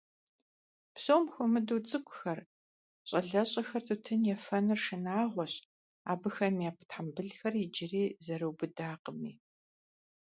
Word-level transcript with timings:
Псом 0.93 1.23
хуэмыдэу 1.33 1.81
цӀыкӀухэр, 1.87 2.39
щӀалэщӀэхэр 3.09 3.83
тутын 3.87 4.21
ефэныр 4.35 4.79
шынагъуэщ, 4.85 5.53
абыхэм 6.11 6.55
я 6.69 6.71
тхьэмбылхэр 6.79 7.53
иджыри 7.65 8.03
зэрыубыдакъыми. 8.25 9.33